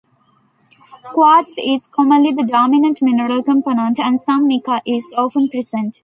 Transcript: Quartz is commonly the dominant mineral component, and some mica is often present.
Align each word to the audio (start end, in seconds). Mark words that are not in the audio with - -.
Quartz 1.13 1.53
is 1.59 1.87
commonly 1.87 2.31
the 2.33 2.41
dominant 2.41 3.03
mineral 3.03 3.43
component, 3.43 3.99
and 3.99 4.19
some 4.19 4.47
mica 4.47 4.81
is 4.83 5.03
often 5.15 5.47
present. 5.47 5.99